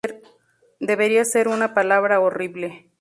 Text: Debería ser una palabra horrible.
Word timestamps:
Debería 0.79 1.23
ser 1.25 1.47
una 1.47 1.75
palabra 1.75 2.19
horrible. 2.19 2.89